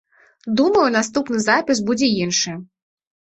Думаю, 0.59 0.85
наступны 0.95 1.41
запіс 1.49 1.81
будзе 1.89 2.07
іншы. 2.25 2.57